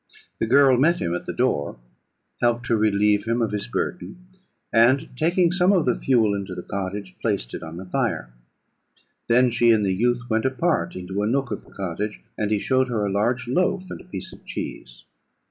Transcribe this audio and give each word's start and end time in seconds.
The 0.39 0.47
girl 0.47 0.77
met 0.77 0.97
him 0.99 1.13
at 1.13 1.27
the 1.27 1.31
door, 1.31 1.77
helped 2.41 2.65
to 2.65 2.75
relieve 2.75 3.25
him 3.25 3.39
of 3.39 3.51
his 3.51 3.67
burden, 3.67 4.25
and, 4.73 5.07
taking 5.15 5.51
some 5.51 5.71
of 5.71 5.85
the 5.85 5.93
fuel 5.93 6.33
into 6.33 6.55
the 6.55 6.63
cottage, 6.63 7.15
placed 7.21 7.53
it 7.53 7.61
on 7.61 7.77
the 7.77 7.85
fire; 7.85 8.33
then 9.27 9.51
she 9.51 9.69
and 9.69 9.85
the 9.85 9.93
youth 9.93 10.23
went 10.27 10.45
apart 10.45 10.95
into 10.95 11.21
a 11.21 11.27
nook 11.27 11.51
of 11.51 11.65
the 11.65 11.71
cottage, 11.71 12.19
and 12.35 12.49
he 12.49 12.57
showed 12.57 12.87
her 12.87 13.05
a 13.05 13.11
large 13.11 13.47
loaf 13.47 13.91
and 13.91 14.01
a 14.01 14.05
piece 14.05 14.33
of 14.33 14.43
cheese. 14.43 15.03